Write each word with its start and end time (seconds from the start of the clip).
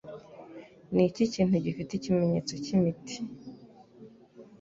Niki 0.93 1.23
kintu 1.33 1.55
gifite 1.65 1.91
ikimenyetso 1.95 2.53
cyimiti 2.63 3.17